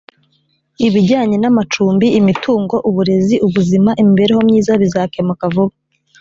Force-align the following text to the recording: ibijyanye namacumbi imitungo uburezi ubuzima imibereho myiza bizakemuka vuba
ibijyanye 0.87 1.35
namacumbi 1.39 2.07
imitungo 2.19 2.75
uburezi 2.89 3.35
ubuzima 3.47 3.91
imibereho 4.01 4.41
myiza 4.47 4.71
bizakemuka 4.81 5.45
vuba 5.53 5.73